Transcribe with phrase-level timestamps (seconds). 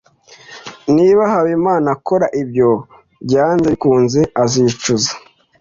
[0.95, 2.69] niba habimana akora ibyo,
[3.25, 5.11] byanze bikunze azicuza